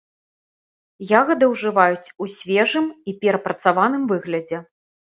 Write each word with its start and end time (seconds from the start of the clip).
Ягады 1.19 1.45
ўжываюць 1.53 2.13
у 2.25 2.31
свежым 2.39 2.91
і 3.13 3.19
перапрацаваным 3.23 4.03
выглядзе. 4.17 4.57